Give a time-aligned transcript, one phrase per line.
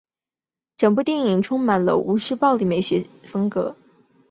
[0.77, 3.75] 整部电影充满了吴氏暴力美学风格。